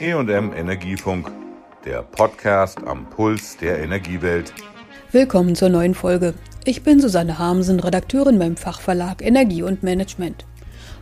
EM 0.00 0.52
Energiefunk, 0.52 1.28
der 1.84 2.02
Podcast 2.02 2.78
am 2.86 3.10
Puls 3.10 3.56
der 3.56 3.80
Energiewelt. 3.80 4.54
Willkommen 5.10 5.56
zur 5.56 5.70
neuen 5.70 5.96
Folge. 5.96 6.34
Ich 6.64 6.84
bin 6.84 7.00
Susanne 7.00 7.40
Harmsen, 7.40 7.80
Redakteurin 7.80 8.38
beim 8.38 8.56
Fachverlag 8.56 9.22
Energie 9.22 9.64
und 9.64 9.82
Management. 9.82 10.46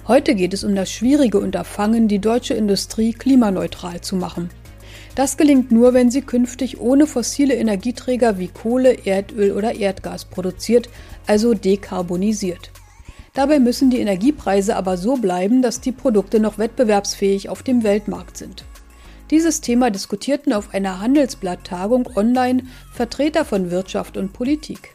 Heute 0.08 0.34
geht 0.34 0.54
es 0.54 0.64
um 0.64 0.74
das 0.74 0.90
schwierige 0.90 1.38
Unterfangen, 1.40 2.08
die 2.08 2.20
deutsche 2.20 2.54
Industrie 2.54 3.12
klimaneutral 3.12 4.00
zu 4.00 4.16
machen. 4.16 4.48
Das 5.14 5.36
gelingt 5.36 5.70
nur, 5.70 5.92
wenn 5.92 6.10
sie 6.10 6.22
künftig 6.22 6.80
ohne 6.80 7.06
fossile 7.06 7.54
Energieträger 7.54 8.38
wie 8.38 8.48
Kohle, 8.48 9.04
Erdöl 9.04 9.52
oder 9.52 9.74
Erdgas 9.74 10.24
produziert, 10.24 10.88
also 11.26 11.52
dekarbonisiert. 11.52 12.70
Dabei 13.34 13.58
müssen 13.58 13.90
die 13.90 14.00
Energiepreise 14.00 14.74
aber 14.74 14.96
so 14.96 15.16
bleiben, 15.16 15.60
dass 15.60 15.82
die 15.82 15.92
Produkte 15.92 16.40
noch 16.40 16.56
wettbewerbsfähig 16.56 17.50
auf 17.50 17.62
dem 17.62 17.82
Weltmarkt 17.82 18.38
sind. 18.38 18.64
Dieses 19.30 19.60
Thema 19.60 19.90
diskutierten 19.90 20.52
auf 20.52 20.72
einer 20.72 21.00
Handelsblatttagung 21.00 22.08
online 22.16 22.62
Vertreter 22.92 23.44
von 23.44 23.72
Wirtschaft 23.72 24.16
und 24.16 24.32
Politik. 24.32 24.94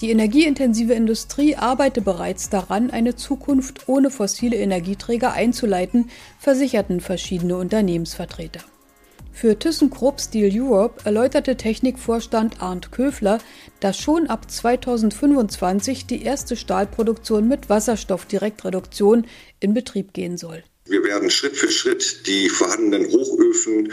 Die 0.00 0.10
energieintensive 0.10 0.94
Industrie 0.94 1.56
arbeite 1.56 2.00
bereits 2.00 2.48
daran, 2.48 2.90
eine 2.90 3.16
Zukunft 3.16 3.88
ohne 3.88 4.10
fossile 4.10 4.56
Energieträger 4.56 5.32
einzuleiten, 5.32 6.10
versicherten 6.38 7.00
verschiedene 7.00 7.56
Unternehmensvertreter. 7.56 8.60
Für 9.32 9.58
ThyssenKrupp 9.58 10.20
Steel 10.20 10.50
Europe 10.52 11.04
erläuterte 11.04 11.56
Technikvorstand 11.56 12.62
Arndt 12.62 12.92
Köfler, 12.92 13.38
dass 13.80 13.98
schon 13.98 14.28
ab 14.28 14.50
2025 14.50 16.06
die 16.06 16.22
erste 16.22 16.56
Stahlproduktion 16.56 17.48
mit 17.48 17.68
Wasserstoffdirektreduktion 17.68 19.26
in 19.58 19.74
Betrieb 19.74 20.12
gehen 20.14 20.36
soll. 20.36 20.62
Wir 20.90 21.04
werden 21.04 21.30
Schritt 21.30 21.56
für 21.56 21.70
Schritt 21.70 22.26
die 22.26 22.48
vorhandenen 22.48 23.12
Hochöfen 23.12 23.92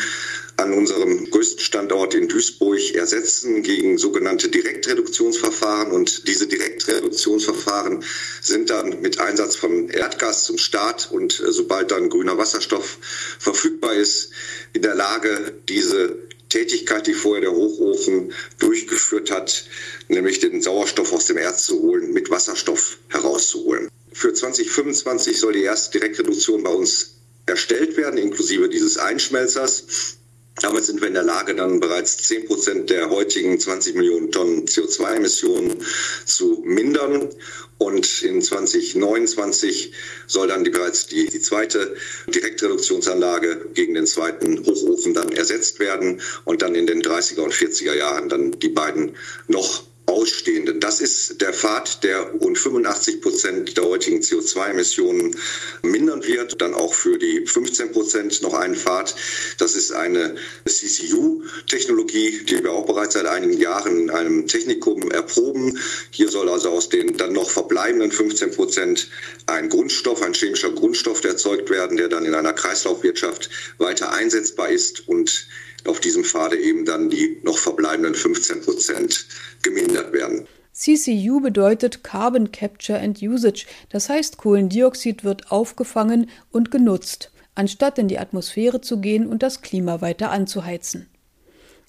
an 0.55 0.73
unserem 0.73 1.29
größten 1.29 1.59
Standort 1.59 2.15
in 2.15 2.27
Duisburg 2.27 2.95
ersetzen 2.95 3.61
gegen 3.61 3.99
sogenannte 3.99 4.49
Direktreduktionsverfahren. 4.49 5.91
Und 5.91 6.27
diese 6.27 6.47
Direktreduktionsverfahren 6.47 8.03
sind 8.41 8.71
dann 8.71 8.99
mit 8.99 9.19
Einsatz 9.19 9.55
von 9.55 9.89
Erdgas 9.89 10.45
zum 10.45 10.57
Start 10.57 11.11
und 11.11 11.39
äh, 11.39 11.51
sobald 11.51 11.91
dann 11.91 12.09
grüner 12.09 12.39
Wasserstoff 12.39 12.97
verfügbar 13.37 13.93
ist, 13.93 14.31
in 14.73 14.81
der 14.81 14.95
Lage, 14.95 15.53
diese 15.69 16.17
Tätigkeit, 16.49 17.05
die 17.05 17.13
vorher 17.13 17.41
der 17.41 17.51
Hochofen 17.51 18.33
durchgeführt 18.57 19.29
hat, 19.29 19.65
nämlich 20.07 20.39
den 20.39 20.63
Sauerstoff 20.63 21.13
aus 21.13 21.27
dem 21.27 21.37
Erz 21.37 21.67
zu 21.67 21.79
holen, 21.79 22.11
mit 22.11 22.31
Wasserstoff 22.31 22.97
herauszuholen. 23.09 23.87
Für 24.17 24.33
2025 24.33 25.39
soll 25.39 25.53
die 25.53 25.61
erste 25.61 25.99
Direktreduktion 25.99 26.63
bei 26.63 26.71
uns 26.71 27.17
erstellt 27.45 27.97
werden, 27.97 28.17
inklusive 28.17 28.67
dieses 28.67 28.97
Einschmelzers. 28.97 30.17
Damit 30.59 30.85
sind 30.85 31.01
wir 31.01 31.07
in 31.07 31.13
der 31.13 31.21
Lage, 31.21 31.53
dann 31.53 31.79
bereits 31.79 32.17
10 32.17 32.47
Prozent 32.47 32.89
der 32.89 33.11
heutigen 33.11 33.59
20 33.59 33.93
Millionen 33.93 34.31
Tonnen 34.31 34.65
CO2-Emissionen 34.65 35.85
zu 36.25 36.63
mindern. 36.65 37.29
Und 37.77 38.23
in 38.23 38.41
2029 38.41 39.93
soll 40.25 40.47
dann 40.47 40.63
die, 40.63 40.71
bereits 40.71 41.05
die, 41.05 41.27
die 41.27 41.39
zweite 41.39 41.95
Direktreduktionsanlage 42.25 43.69
gegen 43.75 43.93
den 43.93 44.07
zweiten 44.07 44.65
Hochofen 44.65 45.13
dann 45.13 45.31
ersetzt 45.31 45.79
werden 45.79 46.21
und 46.43 46.63
dann 46.63 46.73
in 46.73 46.87
den 46.87 47.03
30er 47.03 47.41
und 47.41 47.53
40er 47.53 47.93
Jahren 47.93 48.29
dann 48.29 48.49
die 48.53 48.69
beiden 48.69 49.15
noch 49.47 49.83
Ausstehenden. 50.17 50.79
Das 50.79 50.99
ist 50.99 51.41
der 51.41 51.53
Pfad, 51.53 52.03
der 52.03 52.31
rund 52.31 52.57
85 52.57 53.21
Prozent 53.21 53.77
der 53.77 53.83
heutigen 53.83 54.21
CO2-Emissionen 54.21 55.35
mindern 55.83 56.25
wird. 56.25 56.59
Dann 56.59 56.73
auch 56.73 56.95
für 56.95 57.19
die 57.19 57.45
15 57.45 57.91
Prozent 57.91 58.41
noch 58.41 58.55
einen 58.55 58.75
Pfad. 58.75 59.15
Das 59.59 59.75
ist 59.75 59.91
eine 59.91 60.35
CCU-Technologie, 60.67 62.45
die 62.45 62.63
wir 62.63 62.71
auch 62.71 62.87
bereits 62.87 63.13
seit 63.13 63.27
einigen 63.27 63.59
Jahren 63.61 63.99
in 63.99 64.09
einem 64.09 64.47
Technikum 64.47 65.11
erproben. 65.11 65.77
Hier 66.09 66.29
soll 66.29 66.49
also 66.49 66.71
aus 66.71 66.89
den 66.89 67.15
dann 67.17 67.33
noch 67.33 67.51
verbleibenden 67.51 68.11
15 68.11 68.51
Prozent 68.51 69.09
ein 69.45 69.69
Grundstoff, 69.69 70.23
ein 70.23 70.33
chemischer 70.33 70.71
Grundstoff 70.71 71.23
erzeugt 71.23 71.69
werden, 71.69 71.95
der 71.95 72.09
dann 72.09 72.25
in 72.25 72.33
einer 72.33 72.53
Kreislaufwirtschaft 72.53 73.51
weiter 73.77 74.11
einsetzbar 74.13 74.69
ist 74.69 75.07
und 75.07 75.47
auf 75.85 75.99
diesem 75.99 76.23
Pfade 76.23 76.57
eben 76.57 76.85
dann 76.85 77.09
die 77.09 77.39
noch 77.43 77.57
verbleibenden 77.57 78.15
15 78.15 78.61
Prozent 78.61 79.27
gemindert 79.61 80.13
werden. 80.13 80.47
CCU 80.73 81.39
bedeutet 81.39 82.03
Carbon 82.03 82.51
Capture 82.51 82.99
and 82.99 83.19
Usage, 83.21 83.65
das 83.89 84.09
heißt 84.09 84.37
Kohlendioxid 84.37 85.23
wird 85.23 85.51
aufgefangen 85.51 86.29
und 86.51 86.69
genutzt, 86.69 87.31
anstatt 87.55 87.97
in 87.97 88.07
die 88.07 88.19
Atmosphäre 88.19 88.79
zu 88.79 88.99
gehen 88.99 89.25
und 89.25 89.41
das 89.41 89.61
Klima 89.61 90.01
weiter 90.01 90.29
anzuheizen. 90.29 91.07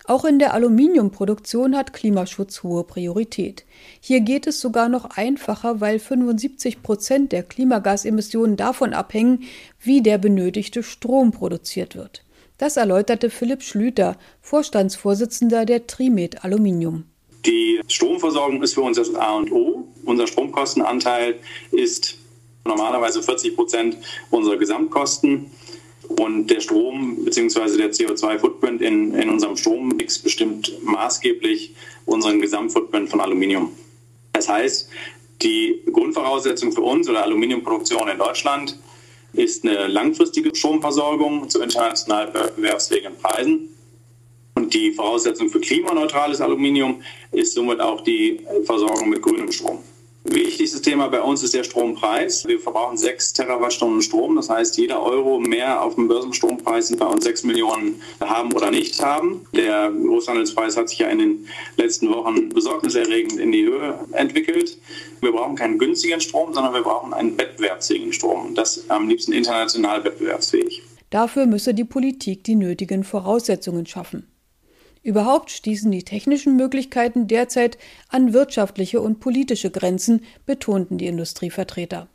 Auch 0.09 0.25
in 0.25 0.39
der 0.39 0.55
Aluminiumproduktion 0.55 1.77
hat 1.77 1.93
Klimaschutz 1.93 2.63
hohe 2.63 2.83
Priorität. 2.83 3.67
Hier 4.01 4.21
geht 4.23 4.47
es 4.47 4.59
sogar 4.59 4.89
noch 4.89 5.05
einfacher, 5.19 5.83
weil 5.83 5.99
75 5.99 6.83
Prozent 6.83 7.31
der 7.31 7.43
Klimagasemissionen 7.43 8.57
davon 8.57 8.95
abhängen, 8.95 9.45
wie 9.79 10.01
der 10.01 10.17
benötigte 10.17 10.83
Strom 10.83 11.31
produziert 11.31 11.95
wird. 11.95 12.25
Das 12.59 12.77
erläuterte 12.77 13.31
Philipp 13.31 13.63
Schlüter, 13.63 14.19
Vorstandsvorsitzender 14.43 15.65
der 15.65 15.87
Trimet 15.87 16.45
Aluminium. 16.45 17.05
Die 17.47 17.81
Stromversorgung 17.87 18.61
ist 18.65 18.75
für 18.75 18.81
uns 18.83 18.97
das 18.97 19.15
A 19.15 19.37
und 19.37 19.53
O. 19.53 19.87
Unser 20.05 20.27
Stromkostenanteil 20.27 21.37
ist 21.71 22.19
normalerweise 22.65 23.23
40 23.23 23.55
Prozent 23.55 23.97
unserer 24.31 24.57
Gesamtkosten. 24.57 25.47
Und 26.09 26.49
der 26.49 26.61
Strom 26.61 27.25
bzw. 27.25 27.77
der 27.77 27.93
CO2-Footprint 27.93 28.83
in, 28.83 29.15
in 29.15 29.29
unserem 29.31 29.57
Strommix 29.57 30.19
bestimmt 30.19 30.73
maßgeblich 30.83 31.75
unseren 32.07 32.41
Gesamtfootprint 32.41 33.09
von 33.09 33.21
Aluminium. 33.21 33.71
Das 34.33 34.49
heißt, 34.49 34.89
die 35.43 35.83
Grundvoraussetzung 35.93 36.73
für 36.73 36.81
uns 36.81 37.09
oder 37.09 37.23
Aluminiumproduktion 37.23 38.09
in 38.09 38.19
Deutschland 38.19 38.79
ist 39.33 39.65
eine 39.65 39.87
langfristige 39.87 40.55
Stromversorgung 40.55 41.49
zu 41.49 41.61
international 41.61 42.33
wettbewerbsfähigen 42.33 43.17
Preisen. 43.17 43.69
Und 44.55 44.75
die 44.75 44.93
Voraussetzung 44.93 45.49
für 45.49 45.61
klimaneutrales 45.61 46.41
Aluminium 46.41 47.03
ist 47.31 47.55
somit 47.55 47.81
auch 47.81 48.01
die 48.01 48.41
Versorgung 48.65 49.09
mit 49.09 49.23
grünem 49.23 49.53
Strom. 49.53 49.79
Wichtigstes 50.25 50.83
Thema 50.83 51.09
bei 51.09 51.23
uns 51.23 51.43
ist 51.43 51.55
der 51.55 51.65
Strompreis. 51.65 52.47
Wir 52.47 52.61
verbrauchen 52.61 52.99
6 52.99 53.33
Terawattstunden 53.33 54.03
Strom. 54.03 54.37
Das 54.37 54.51
heißt, 54.51 54.77
jeder 54.77 55.03
Euro 55.03 55.39
mehr 55.39 55.83
auf 55.83 55.95
dem 55.95 56.09
Börsenstrompreis 56.09 56.89
sind 56.89 56.99
bei 56.99 57.07
uns 57.07 57.25
6 57.25 57.45
Millionen 57.45 58.03
haben 58.21 58.53
oder 58.53 58.71
nicht 58.71 59.01
haben. 59.01 59.47
Der 59.55 59.91
Großhandelspreis 59.91 60.77
hat 60.77 60.91
sich 60.91 60.99
ja 60.99 61.09
in 61.09 61.19
den 61.19 61.49
letzten 61.77 62.11
Wochen 62.11 62.51
besorgniserregend 62.51 63.39
in 63.39 63.53
die 63.53 63.65
Höhe 63.65 64.01
entwickelt. 64.13 64.77
Wir 65.21 65.33
brauchen 65.33 65.57
keinen 65.57 65.79
günstigen 65.79 66.21
Strom, 66.21 66.55
sondern 66.55 66.75
wir 66.75 66.83
brauchen 66.83 67.13
einen 67.13 67.39
wettbewerbsfähigen 67.39 68.13
Strom. 68.13 68.47
Und 68.47 68.55
das 68.59 68.89
am 68.89 69.09
liebsten 69.09 69.33
international 69.33 70.05
wettbewerbsfähig. 70.05 70.83
Dafür 71.11 71.47
müsse 71.47 71.75
die 71.75 71.85
Politik 71.85 72.45
die 72.45 72.55
nötigen 72.55 73.05
Voraussetzungen 73.05 73.87
schaffen. 73.87 74.29
Überhaupt 75.03 75.51
stießen 75.51 75.91
die 75.91 76.03
technischen 76.03 76.57
Möglichkeiten 76.57 77.29
derzeit 77.29 77.79
an 78.09 78.33
wirtschaftliche 78.33 79.01
und 79.01 79.21
politische 79.21 79.71
Grenzen, 79.71 80.25
betonten 80.45 80.99
die 80.99 81.07
Industrievertreter. 81.07 82.09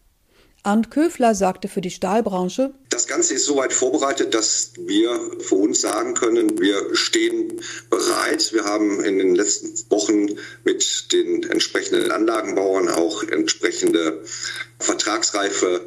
Arndt 0.66 0.91
Köfler 0.91 1.35
sagte 1.35 1.68
für 1.68 1.81
die 1.81 1.91
Stahlbranche, 1.91 2.74
Das 2.90 3.06
Ganze 3.06 3.34
ist 3.34 3.46
soweit 3.46 3.74
vorbereitet, 3.74 4.34
dass 4.34 4.72
wir 4.78 5.19
für 5.40 5.56
uns 5.56 5.81
sagen 5.81 6.13
können, 6.13 6.57
wir 6.57 6.96
stehen 6.96 7.62
bereit. 7.90 8.53
Wir 8.53 8.63
haben 8.63 9.03
in 9.03 9.18
den 9.18 9.35
letzten 9.35 9.73
Wochen 9.91 10.38
mit 10.63 11.12
den 11.12 11.44
entsprechenden 11.44 12.12
Anlagenbauern 12.12 12.88
auch 12.88 13.23
entsprechende 13.23 14.23
vertragsreife 14.79 15.81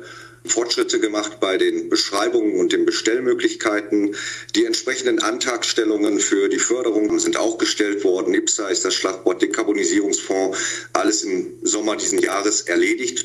Fortschritte 0.44 1.01
gemacht 1.01 1.41
bei 1.41 1.56
den 1.56 1.89
Beschreibungen 1.89 2.60
und 2.60 2.72
den 2.72 2.84
Bestellmöglichkeiten. 2.84 4.15
Die 4.54 4.66
entsprechenden 4.66 5.21
Antragstellungen 5.21 6.21
für 6.21 6.51
die 6.51 6.59
Förderung 6.59 7.18
sind 7.18 7.39
auch 7.39 7.56
gestellt 7.56 8.04
worden. 8.04 8.34
IPSA 8.34 8.68
ist 8.68 8.84
das 8.84 8.95
Schlagwort 8.95 9.41
Dekarbonisierungsfonds. 9.41 10.59
Alles 10.92 11.22
im 11.22 11.54
Sommer 11.62 11.97
diesen 11.97 12.18
Jahres 12.18 12.60
erledigt 12.60 13.24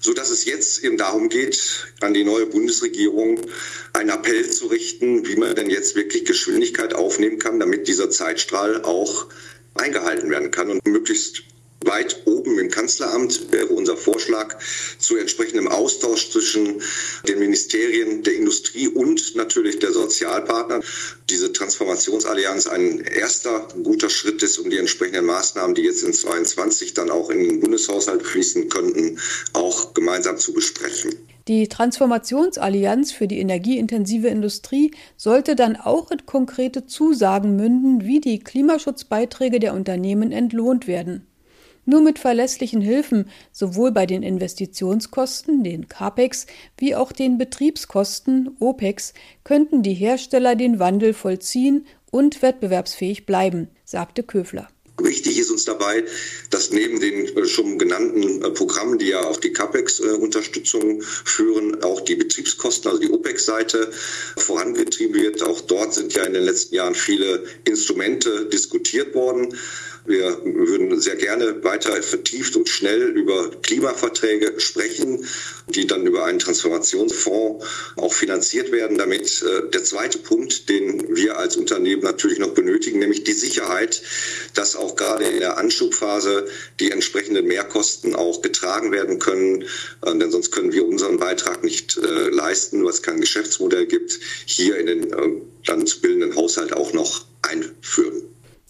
so 0.00 0.12
dass 0.12 0.30
es 0.30 0.44
jetzt 0.44 0.84
eben 0.84 0.96
darum 0.96 1.28
geht, 1.28 1.92
an 2.00 2.14
die 2.14 2.24
neue 2.24 2.46
Bundesregierung 2.46 3.40
einen 3.92 4.10
Appell 4.10 4.48
zu 4.50 4.66
richten, 4.66 5.26
wie 5.26 5.36
man 5.36 5.54
denn 5.54 5.70
jetzt 5.70 5.96
wirklich 5.96 6.24
Geschwindigkeit 6.24 6.94
aufnehmen 6.94 7.38
kann, 7.38 7.60
damit 7.60 7.88
dieser 7.88 8.10
Zeitstrahl 8.10 8.82
auch 8.82 9.26
eingehalten 9.74 10.30
werden 10.30 10.50
kann 10.50 10.70
und 10.70 10.86
möglichst 10.86 11.42
weit 11.86 12.22
oben 12.26 12.58
im 12.58 12.70
Kanzleramt 12.70 13.52
wäre 13.52 13.68
unser 13.68 13.96
Vorschlag 13.96 14.56
zu 14.98 15.16
entsprechendem 15.16 15.68
Austausch 15.68 16.30
zwischen 16.30 16.82
den 17.28 17.38
Ministerien 17.38 18.22
der 18.22 18.34
Industrie 18.34 18.88
und 18.88 19.34
natürlich 19.34 19.78
der 19.78 19.92
Sozialpartner. 19.92 20.80
Diese 21.30 21.52
Transformationsallianz 21.52 22.66
ein 22.66 23.00
erster 23.00 23.68
guter 23.82 24.10
Schritt 24.10 24.42
ist, 24.42 24.58
um 24.58 24.70
die 24.70 24.78
entsprechenden 24.78 25.26
Maßnahmen, 25.26 25.74
die 25.74 25.82
jetzt 25.82 26.02
in 26.02 26.12
22 26.12 26.94
dann 26.94 27.10
auch 27.10 27.30
in 27.30 27.40
den 27.40 27.60
Bundeshaushalt 27.60 28.22
fließen 28.22 28.68
könnten, 28.68 29.18
auch 29.52 29.94
gemeinsam 29.94 30.38
zu 30.38 30.52
besprechen. 30.52 31.14
Die 31.46 31.68
Transformationsallianz 31.68 33.12
für 33.12 33.28
die 33.28 33.38
energieintensive 33.38 34.28
Industrie 34.28 34.92
sollte 35.18 35.54
dann 35.54 35.76
auch 35.76 36.10
in 36.10 36.24
konkrete 36.24 36.86
Zusagen 36.86 37.54
münden, 37.54 38.02
wie 38.04 38.20
die 38.20 38.38
Klimaschutzbeiträge 38.38 39.60
der 39.60 39.74
Unternehmen 39.74 40.32
entlohnt 40.32 40.86
werden. 40.86 41.26
Nur 41.86 42.00
mit 42.00 42.18
verlässlichen 42.18 42.80
Hilfen, 42.80 43.28
sowohl 43.52 43.92
bei 43.92 44.06
den 44.06 44.22
Investitionskosten, 44.22 45.62
den 45.62 45.88
CAPEX, 45.88 46.46
wie 46.78 46.94
auch 46.94 47.12
den 47.12 47.38
Betriebskosten, 47.38 48.56
OPEX, 48.60 49.12
könnten 49.44 49.82
die 49.82 49.94
Hersteller 49.94 50.56
den 50.56 50.78
Wandel 50.78 51.12
vollziehen 51.12 51.86
und 52.10 52.42
wettbewerbsfähig 52.42 53.26
bleiben, 53.26 53.68
sagte 53.84 54.22
Köfler. 54.22 54.68
Wichtig 54.98 55.33
dabei, 55.64 56.04
dass 56.50 56.70
neben 56.70 57.00
den 57.00 57.36
äh, 57.36 57.46
schon 57.46 57.78
genannten 57.78 58.42
äh, 58.42 58.50
Programmen, 58.50 58.98
die 58.98 59.08
ja 59.08 59.24
auch 59.24 59.36
die 59.36 59.52
CAPEX-Unterstützung 59.52 61.02
führen, 61.02 61.82
auch 61.82 62.00
die 62.00 62.16
Betriebskosten, 62.16 62.90
also 62.90 63.00
die 63.00 63.10
OPEX-Seite 63.10 63.90
vorangetrieben 64.36 65.20
wird. 65.20 65.42
Auch 65.42 65.60
dort 65.60 65.94
sind 65.94 66.14
ja 66.14 66.24
in 66.24 66.34
den 66.34 66.44
letzten 66.44 66.74
Jahren 66.74 66.94
viele 66.94 67.44
Instrumente 67.64 68.46
diskutiert 68.46 69.14
worden. 69.14 69.56
Wir 70.06 70.38
würden 70.44 71.00
sehr 71.00 71.16
gerne 71.16 71.64
weiter 71.64 72.02
vertieft 72.02 72.56
und 72.56 72.68
schnell 72.68 73.16
über 73.16 73.50
Klimaverträge 73.62 74.60
sprechen, 74.60 75.26
die 75.68 75.86
dann 75.86 76.06
über 76.06 76.26
einen 76.26 76.38
Transformationsfonds 76.38 77.64
auch 77.96 78.12
finanziert 78.12 78.70
werden, 78.70 78.98
damit 78.98 79.42
äh, 79.42 79.70
der 79.70 79.82
zweite 79.82 80.18
Punkt, 80.18 80.68
den 80.68 81.16
wir 81.16 81.38
als 81.38 81.56
Unternehmen 81.56 82.02
natürlich 82.02 82.38
noch 82.38 82.52
benötigen, 82.52 82.98
nämlich 82.98 83.24
die 83.24 83.32
Sicherheit, 83.32 84.02
dass 84.52 84.76
auch 84.76 84.94
gerade 84.94 85.24
in 85.24 85.40
der 85.40 85.53
Anschubphase 85.58 86.46
die 86.80 86.90
entsprechenden 86.90 87.46
Mehrkosten 87.46 88.14
auch 88.14 88.42
getragen 88.42 88.92
werden 88.92 89.18
können. 89.18 89.62
Äh, 90.02 90.18
denn 90.18 90.30
sonst 90.30 90.52
können 90.52 90.72
wir 90.72 90.86
unseren 90.86 91.18
Beitrag 91.18 91.64
nicht 91.64 91.96
äh, 91.96 92.28
leisten, 92.30 92.84
es 92.86 93.02
kein 93.02 93.20
Geschäftsmodell 93.20 93.86
gibt, 93.86 94.18
hier 94.46 94.78
in 94.78 94.86
den 94.86 95.14
dann 95.66 95.86
zu 95.86 96.00
bildenden 96.00 96.36
Haushalt 96.36 96.72
auch 96.72 96.92
noch 96.92 97.24
einführen. 97.42 98.22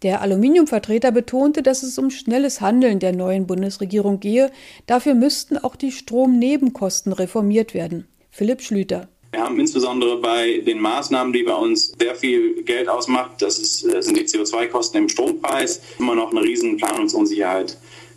Der 0.02 0.20
Aluminiumvertreter 0.20 1.12
betonte, 1.12 1.62
dass 1.62 1.82
es 1.82 1.98
um 1.98 2.10
schnelles 2.10 2.60
Handeln 2.60 2.98
der 2.98 3.12
neuen 3.12 3.46
Bundesregierung 3.46 4.20
gehe. 4.20 4.52
Dafür 4.86 5.14
müssten 5.14 5.56
auch 5.56 5.76
die 5.76 5.92
Stromnebenkosten 5.92 7.12
reformiert 7.12 7.72
werden. 7.72 8.06
Philipp 8.30 8.60
Schlüter. 8.62 9.08
Wir 9.34 9.42
haben 9.42 9.58
insbesondere 9.58 10.18
bei 10.18 10.58
den 10.58 10.78
Maßnahmen, 10.78 11.32
die 11.32 11.42
bei 11.42 11.54
uns 11.54 11.92
sehr 11.98 12.14
viel 12.14 12.62
Geld 12.62 12.88
ausmacht, 12.88 13.42
das, 13.42 13.58
ist, 13.58 13.84
das 13.84 14.04
sind 14.04 14.16
die 14.16 14.22
CO2-Kosten 14.22 14.96
im 14.96 15.08
Strompreis, 15.08 15.82
immer 15.98 16.14
noch 16.14 16.30
eine 16.30 16.40
riesen 16.40 16.76
Planungsunsicherheit. 16.76 17.76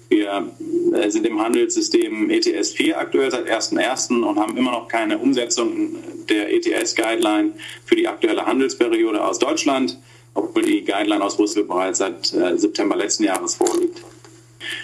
Wir 0.10 0.52
äh, 0.94 1.10
sind 1.10 1.26
im 1.26 1.42
Handelssystem 1.42 2.30
ETS 2.30 2.74
4 2.74 3.00
aktuell 3.00 3.32
seit 3.32 3.48
1.1. 3.48 4.24
und 4.24 4.38
haben 4.38 4.56
immer 4.56 4.70
noch 4.70 4.88
keine 4.88 5.18
Umsetzung 5.18 5.96
der 6.30 6.54
ETS-Guideline 6.54 7.54
für 7.86 7.96
die 7.96 8.08
aktuelle 8.08 8.46
Handelsperiode 8.46 9.26
aus 9.26 9.40
Deutschland 9.40 9.98
obwohl 10.36 10.62
die 10.62 10.84
Guideline 10.84 11.24
aus 11.24 11.36
Brüssel 11.36 11.64
bereits 11.64 11.98
seit 11.98 12.32
äh, 12.32 12.56
September 12.60 12.96
letzten 12.96 13.24
Jahres 13.24 13.56
vorliegt. 13.56 14.04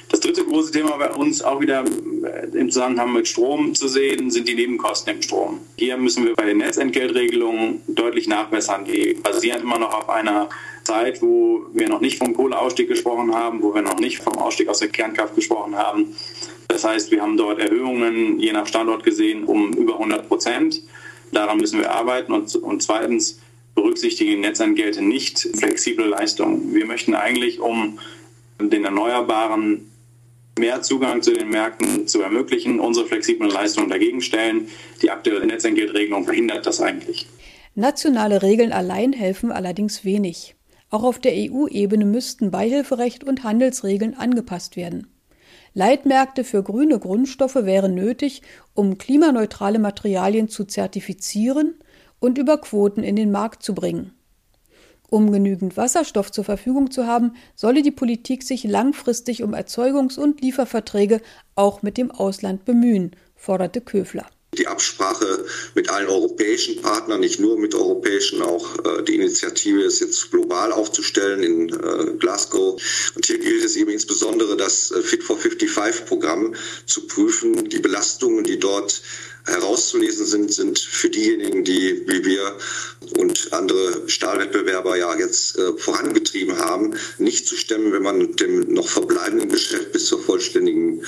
Das 0.10 0.20
dritte 0.20 0.44
große 0.44 0.72
Thema 0.72 0.98
bei 0.98 1.12
uns 1.12 1.44
auch 1.44 1.60
wieder 1.62 1.84
äh, 1.84 1.90
im 2.54 2.72
Zusammenhang 2.72 3.14
mit 3.14 3.28
Strom 3.28 3.76
zu 3.76 3.88
sehen, 3.88 4.32
sind 4.32 4.48
die 4.48 4.56
Nebenkosten 4.56 5.16
im 5.16 5.22
Strom. 5.22 5.60
Hier 5.78 5.98
müssen 5.98 6.26
wir 6.26 6.36
bei 6.36 6.46
den 6.46 6.58
Netzentgeltregelungen 6.58 7.82
deutlich 7.88 8.28
nachbessern. 8.28 8.86
Die 8.86 9.14
basieren 9.14 9.62
immer 9.62 9.80
noch 9.80 9.94
auf 9.94 10.10
einer 10.10 10.50
Zeit, 10.84 11.22
wo 11.22 11.66
wir 11.74 11.90
noch 11.90 12.02
nicht 12.02 12.18
vom 12.18 12.34
Kohleausstieg 12.34 12.88
gesprochen 12.88 13.34
haben, 13.34 13.62
wo 13.62 13.74
wir 13.74 13.82
noch 13.82 14.00
nicht 14.00 14.20
vom 14.20 14.38
Ausstieg 14.38 14.68
aus 14.68 14.80
der 14.80 14.90
Kernkraft 14.90 15.36
gesprochen 15.36 15.76
haben. 15.76 16.16
Das 16.68 16.84
heißt, 16.84 17.12
wir 17.12 17.22
haben 17.22 17.38
dort 17.38 17.60
Erhöhungen 17.60 18.40
je 18.40 18.52
nach 18.52 18.68
Standort 18.68 19.04
gesehen 19.04 19.44
um 19.44 19.74
über 19.74 19.94
100 19.94 20.28
Prozent. 20.28 20.82
Daran 21.32 21.58
müssen 21.58 21.80
wir 21.80 21.92
arbeiten. 21.92 22.32
Und, 22.32 22.56
und 22.56 22.84
zweitens 22.84 23.40
berücksichtigen 23.76 24.42
Netzentgelte 24.42 25.02
nicht 25.02 25.48
flexible 25.56 26.06
Leistungen. 26.06 26.74
Wir 26.74 26.86
möchten 26.86 27.16
eigentlich, 27.16 27.60
um 27.60 28.00
den 28.60 28.86
Erneuerbaren 28.86 29.90
mehr 30.58 30.82
Zugang 30.82 31.22
zu 31.22 31.34
den 31.34 31.50
Märkten 31.50 32.08
zu 32.08 32.22
ermöglichen, 32.22 32.80
unsere 32.80 33.08
flexiblen 33.08 33.50
Leistungen 33.50 33.90
dagegen 33.90 34.22
stellen. 34.22 34.68
Die 35.02 35.10
aktuelle 35.10 35.46
Netzentgeltregelung 35.46 36.26
verhindert 36.26 36.66
das 36.66 36.82
eigentlich. 36.82 37.28
Nationale 37.76 38.42
Regeln 38.42 38.72
allein 38.72 39.14
helfen 39.14 39.52
allerdings 39.52 40.06
wenig. 40.06 40.56
Auch 40.90 41.04
auf 41.04 41.20
der 41.20 41.34
EU-Ebene 41.34 42.06
müssten 42.06 42.52
Beihilferecht 42.52 43.24
und 43.24 43.44
Handelsregeln 43.44 44.14
angepasst 44.14 44.78
werden. 44.78 45.08
Leitmärkte 45.74 46.44
für 46.44 46.62
grüne 46.62 47.00
Grundstoffe 47.00 47.56
wären 47.56 47.96
nötig, 47.96 48.44
um 48.76 49.00
klimaneutrale 49.00 49.80
Materialien 49.80 50.50
zu 50.50 50.66
zertifizieren 50.66 51.76
und 52.20 52.38
über 52.38 52.60
Quoten 52.60 53.02
in 53.02 53.16
den 53.16 53.32
Markt 53.32 53.64
zu 53.64 53.74
bringen. 53.74 54.14
Um 55.14 55.32
genügend 55.32 55.78
Wasserstoff 55.78 56.32
zur 56.32 56.44
Verfügung 56.44 56.90
zu 56.90 57.06
haben, 57.06 57.36
solle 57.54 57.84
die 57.84 57.92
Politik 57.92 58.42
sich 58.42 58.64
langfristig 58.64 59.44
um 59.44 59.54
Erzeugungs- 59.54 60.18
und 60.18 60.42
Lieferverträge 60.42 61.22
auch 61.54 61.84
mit 61.84 62.00
dem 62.00 62.10
Ausland 62.10 62.66
bemühen, 62.66 63.12
forderte 63.36 63.80
Köfler. 63.80 64.26
Die 64.58 64.68
Absprache 64.68 65.46
mit 65.74 65.90
allen 65.90 66.08
europäischen 66.08 66.82
Partnern, 66.82 67.20
nicht 67.20 67.40
nur 67.40 67.58
mit 67.58 67.74
europäischen, 67.76 68.42
auch 68.42 68.78
äh, 68.86 69.04
die 69.04 69.16
Initiative 69.16 69.82
ist 69.84 70.00
jetzt 70.00 70.32
global 70.32 70.72
aufzustellen 70.72 71.44
in 71.44 71.70
äh, 71.70 72.14
Glasgow. 72.20 72.82
Und 73.16 73.26
hier 73.26 73.40
gilt 73.40 73.64
es 73.64 73.76
eben 73.76 73.92
insbesondere 73.92 74.56
das 74.58 74.92
äh, 74.92 75.02
Fit 75.02 75.24
for 75.24 75.38
55 75.38 76.06
Programm 76.06 76.56
zu 76.86 77.08
prüfen, 77.08 77.70
die 77.70 77.80
Belastungen, 77.80 78.44
die 78.44 78.60
dort 78.60 79.02
herauszulesen 79.46 80.26
sind, 80.26 80.54
sind 80.54 80.80
für 80.80 81.10
diejenigen, 81.10 81.64
die 81.64 82.04
wie 82.08 82.24
wir 82.24 82.58
und 83.18 83.52
andere 83.52 84.08
Stahlwettbewerber 84.08 84.98
ja 84.98 85.18
jetzt 85.18 85.58
äh, 85.58 85.74
vorangetrieben 85.78 86.58
haben, 86.58 86.94
nicht 87.18 87.48
zu 87.48 87.56
stemmen, 87.56 87.92
wenn 87.92 88.04
man 88.04 88.36
dem 88.38 88.62
noch 88.74 88.88
verbleibenden 88.88 89.50
Geschäft 89.50 89.92
bis 89.92 90.06
zur 90.06 90.22
vollständigen 90.22 91.06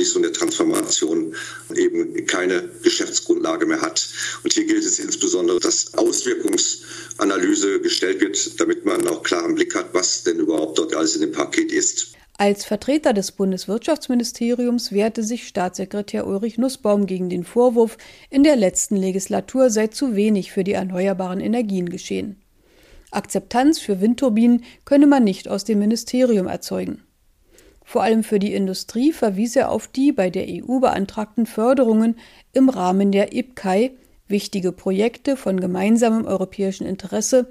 Abschließung 0.00 0.22
der 0.22 0.32
Transformation 0.32 1.34
eben 1.76 2.24
keine 2.24 2.70
Geschäftsgrundlage 2.82 3.66
mehr 3.66 3.82
hat. 3.82 4.08
Und 4.42 4.50
hier 4.50 4.64
gilt 4.64 4.82
es 4.82 4.98
insbesondere, 4.98 5.60
dass 5.60 5.92
Auswirkungsanalyse 5.92 7.82
gestellt 7.82 8.22
wird, 8.22 8.58
damit 8.58 8.86
man 8.86 9.06
auch 9.08 9.22
klaren 9.22 9.56
Blick 9.56 9.74
hat, 9.74 9.92
was 9.92 10.22
denn 10.22 10.38
überhaupt 10.38 10.78
dort 10.78 10.94
alles 10.94 11.16
in 11.16 11.20
dem 11.20 11.32
Paket 11.32 11.70
ist. 11.70 12.14
Als 12.38 12.64
Vertreter 12.64 13.12
des 13.12 13.32
Bundeswirtschaftsministeriums 13.32 14.90
wehrte 14.90 15.22
sich 15.22 15.46
Staatssekretär 15.46 16.26
Ulrich 16.26 16.56
Nussbaum 16.56 17.06
gegen 17.06 17.28
den 17.28 17.44
Vorwurf, 17.44 17.98
in 18.30 18.42
der 18.42 18.56
letzten 18.56 18.96
Legislatur 18.96 19.68
sei 19.68 19.88
zu 19.88 20.16
wenig 20.16 20.50
für 20.50 20.64
die 20.64 20.72
erneuerbaren 20.72 21.40
Energien 21.40 21.90
geschehen. 21.90 22.40
Akzeptanz 23.10 23.78
für 23.80 24.00
Windturbinen 24.00 24.64
könne 24.86 25.06
man 25.06 25.24
nicht 25.24 25.46
aus 25.46 25.64
dem 25.64 25.80
Ministerium 25.80 26.46
erzeugen. 26.46 27.02
Vor 27.90 28.04
allem 28.04 28.22
für 28.22 28.38
die 28.38 28.54
Industrie 28.54 29.12
verwies 29.12 29.56
er 29.56 29.68
auf 29.68 29.88
die 29.88 30.12
bei 30.12 30.30
der 30.30 30.46
EU 30.48 30.78
beantragten 30.78 31.44
Förderungen 31.44 32.14
im 32.52 32.68
Rahmen 32.68 33.10
der 33.10 33.34
IPCAI, 33.34 33.90
wichtige 34.28 34.70
Projekte 34.70 35.36
von 35.36 35.58
gemeinsamem 35.58 36.24
europäischen 36.24 36.86
Interesse, 36.86 37.48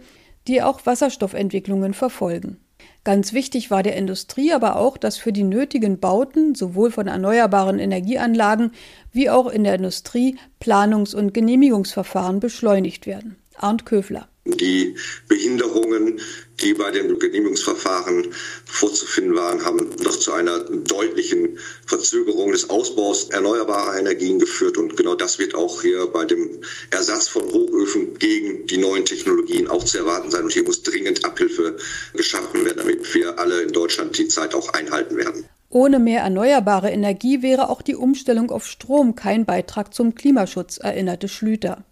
die 0.48 0.62
auch 0.62 0.86
Wasserstoffentwicklungen 0.86 1.94
verfolgen. 1.94 2.56
Ganz 3.04 3.34
wichtig 3.34 3.70
war 3.70 3.84
der 3.84 3.98
Industrie 3.98 4.54
aber 4.54 4.78
auch, 4.78 4.96
dass 4.96 5.18
für 5.18 5.34
die 5.34 5.44
nötigen 5.44 6.00
Bauten 6.00 6.56
sowohl 6.56 6.90
von 6.90 7.08
erneuerbaren 7.08 7.78
Energieanlagen 7.78 8.72
wie 9.12 9.30
auch 9.30 9.48
in 9.48 9.66
der 9.66 9.76
Industrie 9.76 10.38
Planungs- 10.62 11.16
und 11.16 11.34
Genehmigungsverfahren 11.34 12.40
beschleunigt 12.40 13.08
werden. 13.08 13.36
Arndt 13.58 13.86
Köfler 13.86 14.29
die 14.46 14.96
Behinderungen, 15.28 16.20
die 16.62 16.74
bei 16.74 16.92
den 16.92 17.20
Genehmigungsverfahren 17.20 18.34
vorzufinden 18.66 19.36
waren, 19.36 19.64
haben 19.64 19.90
noch 20.04 20.18
zu 20.18 20.34
einer 20.34 20.60
deutlichen 20.60 21.58
Verzögerung 21.86 22.52
des 22.52 22.70
Ausbaus 22.70 23.30
erneuerbarer 23.30 24.00
Energien 24.00 24.40
geführt. 24.40 24.78
Und 24.78 24.98
genau 24.98 25.16
das 25.16 25.40
wird 25.40 25.56
auch 25.56 25.82
hier 25.82 26.08
bei 26.08 26.26
dem 26.26 26.62
Ersatz 26.92 27.28
von 27.28 27.44
Hochöfen 27.44 28.18
gegen 28.18 28.66
die 28.68 28.78
neuen 28.78 29.06
Technologien 29.06 29.68
auch 29.68 29.84
zu 29.84 30.00
erwarten 30.00 30.32
sein. 30.32 30.44
Und 30.44 30.54
hier 30.54 30.64
muss 30.64 30.84
dringend 30.84 31.24
Abhilfe 31.24 31.78
geschaffen 32.14 32.66
werden, 32.66 32.78
damit 32.78 33.14
wir 33.14 33.40
alle 33.40 33.62
in 33.62 33.72
Deutschland 33.72 34.18
die 34.18 34.28
Zeit 34.28 34.54
auch 34.56 34.74
einhalten 34.74 35.16
werden. 35.18 35.46
Ohne 35.72 36.00
mehr 36.00 36.22
erneuerbare 36.22 36.90
Energie 36.90 37.44
wäre 37.44 37.70
auch 37.70 37.84
die 37.84 37.96
Umstellung 37.96 38.50
auf 38.50 38.66
Strom 38.66 39.14
kein 39.16 39.46
Beitrag 39.46 39.94
zum 39.94 40.16
Klimaschutz, 40.16 40.78
erinnerte 40.78 41.28
Schlüter. 41.28 41.86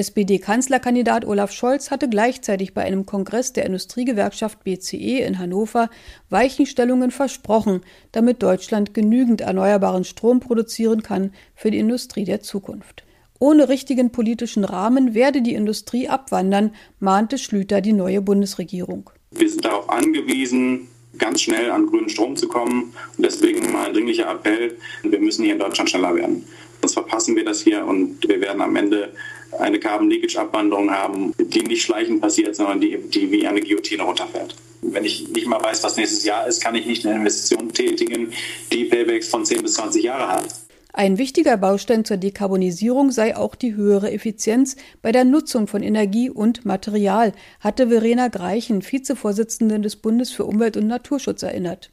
SPD-Kanzlerkandidat 0.00 1.26
Olaf 1.26 1.52
Scholz 1.52 1.90
hatte 1.90 2.08
gleichzeitig 2.08 2.72
bei 2.72 2.82
einem 2.82 3.04
Kongress 3.04 3.52
der 3.52 3.66
Industriegewerkschaft 3.66 4.64
BCE 4.64 5.20
in 5.20 5.38
Hannover 5.38 5.90
Weichenstellungen 6.30 7.10
versprochen, 7.10 7.82
damit 8.12 8.42
Deutschland 8.42 8.94
genügend 8.94 9.42
erneuerbaren 9.42 10.04
Strom 10.04 10.40
produzieren 10.40 11.02
kann 11.02 11.32
für 11.54 11.70
die 11.70 11.78
Industrie 11.78 12.24
der 12.24 12.40
Zukunft. 12.40 13.04
Ohne 13.38 13.68
richtigen 13.68 14.10
politischen 14.10 14.64
Rahmen 14.64 15.14
werde 15.14 15.42
die 15.42 15.54
Industrie 15.54 16.08
abwandern, 16.08 16.74
mahnte 16.98 17.36
Schlüter 17.36 17.82
die 17.82 17.92
neue 17.92 18.22
Bundesregierung. 18.22 19.10
Wir 19.32 19.48
sind 19.48 19.64
darauf 19.64 19.88
angewiesen, 19.90 20.88
ganz 21.18 21.42
schnell 21.42 21.70
an 21.70 21.86
grünen 21.86 22.08
Strom 22.08 22.36
zu 22.36 22.48
kommen. 22.48 22.94
Und 23.16 23.24
deswegen 23.24 23.70
mal 23.72 23.86
ein 23.86 23.92
dringlicher 23.92 24.30
Appell, 24.30 24.78
wir 25.02 25.20
müssen 25.20 25.44
hier 25.44 25.52
in 25.54 25.58
Deutschland 25.58 25.90
schneller 25.90 26.14
werden. 26.14 26.44
Sonst 26.90 26.94
verpassen 26.94 27.36
wir 27.36 27.44
das 27.44 27.60
hier 27.60 27.86
und 27.86 28.18
wir 28.26 28.40
werden 28.40 28.60
am 28.60 28.74
Ende 28.74 29.12
eine 29.60 29.78
Carbon 29.78 30.10
Leakage 30.10 30.40
Abwanderung 30.40 30.90
haben, 30.90 31.32
die 31.38 31.62
nicht 31.62 31.82
schleichend 31.82 32.20
passiert, 32.20 32.56
sondern 32.56 32.80
die, 32.80 32.98
die 32.98 33.30
wie 33.30 33.46
eine 33.46 33.60
Guillotine 33.60 34.02
runterfährt. 34.02 34.56
Wenn 34.82 35.04
ich 35.04 35.28
nicht 35.28 35.46
mal 35.46 35.62
weiß, 35.62 35.84
was 35.84 35.96
nächstes 35.96 36.24
Jahr 36.24 36.48
ist, 36.48 36.60
kann 36.60 36.74
ich 36.74 36.86
nicht 36.86 37.06
eine 37.06 37.14
Investition 37.14 37.72
tätigen, 37.72 38.32
die 38.72 38.86
Paybacks 38.86 39.28
von 39.28 39.44
10 39.44 39.62
bis 39.62 39.74
20 39.74 40.02
Jahre 40.02 40.32
hat. 40.32 40.48
Ein 40.92 41.16
wichtiger 41.16 41.56
Baustein 41.56 42.04
zur 42.04 42.16
Dekarbonisierung 42.16 43.12
sei 43.12 43.36
auch 43.36 43.54
die 43.54 43.76
höhere 43.76 44.10
Effizienz 44.10 44.74
bei 45.00 45.12
der 45.12 45.24
Nutzung 45.24 45.68
von 45.68 45.84
Energie 45.84 46.28
und 46.28 46.64
Material, 46.64 47.32
hatte 47.60 47.88
Verena 47.88 48.26
Greichen, 48.26 48.82
Vizevorsitzende 48.82 49.78
des 49.78 49.94
Bundes 49.94 50.32
für 50.32 50.44
Umwelt 50.44 50.76
und 50.76 50.88
Naturschutz, 50.88 51.44
erinnert. 51.44 51.92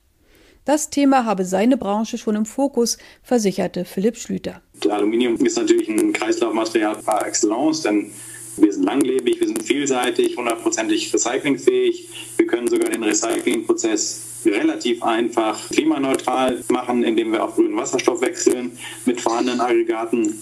Das 0.67 0.89
Thema 0.89 1.23
habe 1.23 1.45
seine 1.45 1.77
Branche 1.77 2.17
schon 2.17 2.35
im 2.35 2.45
Fokus, 2.45 2.97
versicherte 3.23 3.85
Philipp 3.85 4.17
Schlüter. 4.17 4.61
Aluminium 4.89 5.37
ist 5.37 5.57
natürlich 5.57 5.87
ein 5.87 6.11
Kreislaufmaterial 6.11 6.97
par 6.97 7.25
excellence, 7.25 7.83
denn 7.83 8.11
wir 8.57 8.73
sind 8.73 8.83
langlebig, 8.83 9.39
wir 9.39 9.47
sind 9.47 9.63
vielseitig, 9.63 10.35
hundertprozentig 10.35 11.13
recyclingfähig. 11.13 12.09
Wir 12.35 12.47
können 12.47 12.67
sogar 12.67 12.89
den 12.89 13.01
Recyclingprozess 13.01 14.23
relativ 14.45 15.01
einfach 15.03 15.69
klimaneutral 15.69 16.61
machen, 16.67 17.01
indem 17.05 17.31
wir 17.31 17.45
auf 17.45 17.55
grünen 17.55 17.77
Wasserstoff 17.77 18.19
wechseln 18.19 18.77
mit 19.05 19.21
vorhandenen 19.21 19.61
Aggregaten. 19.61 20.41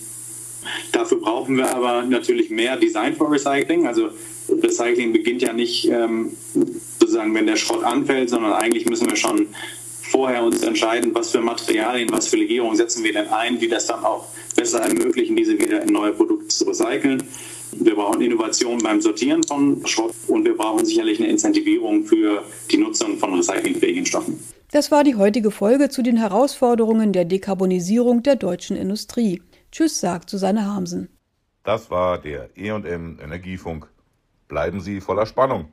Dafür 0.92 1.20
brauchen 1.20 1.56
wir 1.56 1.70
aber 1.70 2.02
natürlich 2.02 2.50
mehr 2.50 2.78
Design 2.78 3.16
for 3.16 3.32
Recycling. 3.32 3.86
Also 3.86 4.10
Recycling 4.50 5.14
beginnt 5.14 5.44
ja 5.44 5.54
nicht 5.54 5.88
ähm, 5.88 6.36
sozusagen, 7.00 7.36
wenn 7.36 7.46
der 7.46 7.58
Schrott 7.58 7.84
anfällt, 7.84 8.32
sondern 8.32 8.54
eigentlich 8.54 8.88
müssen 8.88 9.08
wir 9.08 9.16
schon 9.16 9.50
vorher 10.12 10.44
uns 10.44 10.64
entscheiden, 10.64 11.14
was 11.14 11.32
für 11.32 11.42
Materialien, 11.42 12.10
was 12.12 12.28
für 12.28 12.38
Legierungen 12.38 12.76
setzen 12.76 13.04
wir 13.04 13.14
denn 13.14 13.28
ein, 13.30 13.60
die 13.60 13.68
das 13.68 13.88
dann 13.88 14.04
auch 14.04 14.28
besser 14.56 14.82
ermöglichen, 14.82 15.36
diese 15.36 15.58
wieder 15.58 15.82
in 15.82 15.94
neue 15.94 16.14
Produkte 16.14 16.48
zu 16.48 16.66
recyceln. 16.66 17.24
Wir 17.78 17.96
brauchen 17.96 18.22
Innovation 18.22 18.78
beim 18.80 19.02
Sortieren 19.02 19.44
von 19.44 19.86
Schrott 19.86 20.14
und 20.28 20.46
wir 20.46 20.56
brauchen 20.56 20.86
sicherlich 20.86 21.20
eine 21.20 21.30
Incentivierung 21.30 22.06
für 22.06 22.44
die 22.72 22.78
Nutzung 22.78 23.18
von 23.18 23.34
recyclingfähigen 23.34 24.06
Stoffen. 24.06 24.40
Das 24.72 24.92
war 24.92 25.04
die 25.04 25.16
heutige 25.16 25.52
Folge 25.52 25.90
zu 25.90 26.02
den 26.02 26.18
Herausforderungen 26.18 27.14
der 27.14 27.26
Dekarbonisierung 27.26 28.24
der 28.24 28.36
deutschen 28.36 28.76
Industrie. 28.76 29.42
Tschüss, 29.72 30.00
sagt 30.00 30.30
Susanne 30.30 30.66
Harmsen. 30.66 31.10
Das 31.64 31.90
war 31.90 32.20
der 32.20 32.50
EM 32.56 33.20
Energiefunk. 33.20 33.88
Bleiben 34.48 34.80
Sie 34.80 35.02
voller 35.02 35.26
Spannung. 35.26 35.70